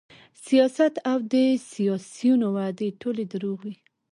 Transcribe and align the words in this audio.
سیاست 0.45 0.93
او 1.09 1.17
د 1.33 1.35
سیاسیونو 1.71 2.47
وعدې 2.55 2.89
ټولې 3.01 3.23
دروغ 3.33 3.57
وې 3.65 3.75